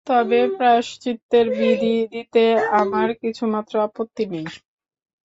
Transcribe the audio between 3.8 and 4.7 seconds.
আপত্তি নাই।